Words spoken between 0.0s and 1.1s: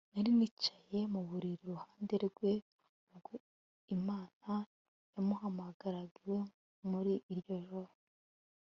nari nicaye